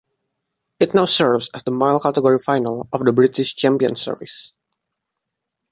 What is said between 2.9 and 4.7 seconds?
of the British Champions Series.